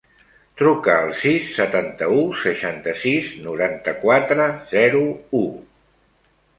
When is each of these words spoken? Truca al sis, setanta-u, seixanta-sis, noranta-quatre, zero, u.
Truca 0.61 0.95
al 1.01 1.13
sis, 1.19 1.51
setanta-u, 1.57 2.23
seixanta-sis, 2.41 3.31
noranta-quatre, 3.47 4.51
zero, 4.77 5.07
u. 5.45 5.49